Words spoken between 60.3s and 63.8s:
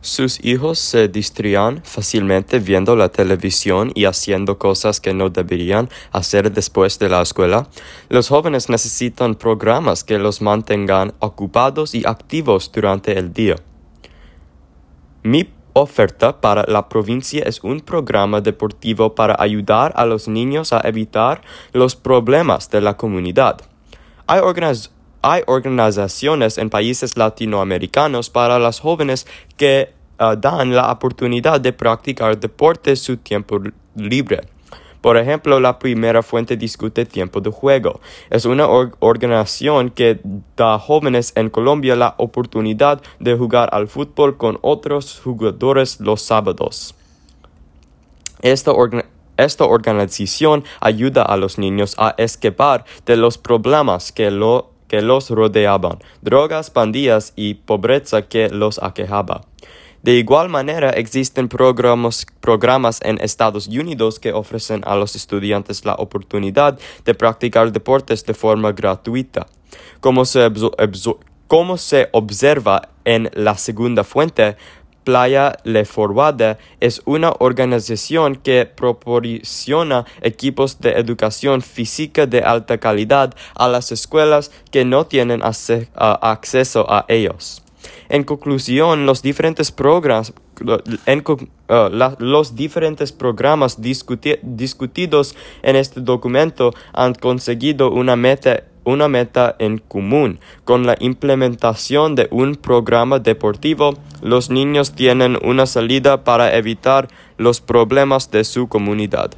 manera, existen programas, en Estados